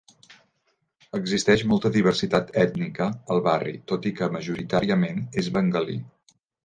Existeix 1.17 1.63
molta 1.73 1.91
diversitat 1.97 2.49
ètnica 2.63 3.09
al 3.35 3.43
barri, 3.49 3.75
tot 3.93 4.09
i 4.13 4.15
que 4.21 4.31
majoritàriament 4.39 5.21
és 5.43 5.51
bengalí. 5.59 5.99